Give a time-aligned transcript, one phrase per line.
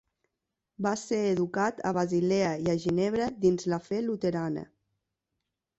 [0.85, 4.67] Va ser educat a Basilea i a Ginebra dins la fe luterana.